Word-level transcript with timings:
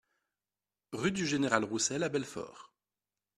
Rue 0.93 1.11
du 1.11 1.27
Général 1.27 1.63
Roussel 1.63 2.01
à 2.01 2.09
Belfort 2.09 2.73